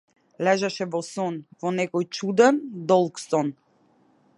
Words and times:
Лежеше 0.47 0.87
во 0.95 1.01
сон, 1.09 1.37
во 1.65 1.75
некој 1.77 2.09
чуден, 2.21 2.61
долг 2.95 3.25
сон. 3.29 3.55